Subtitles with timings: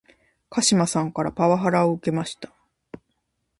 [0.49, 2.51] 鹿島さんからパワハラを受けました